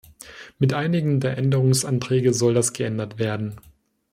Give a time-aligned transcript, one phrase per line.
[0.57, 3.59] Mit einigen der Änderungsanträge soll das geändert werden.